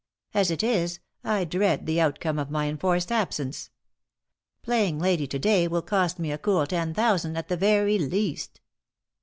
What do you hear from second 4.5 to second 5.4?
Playing lady to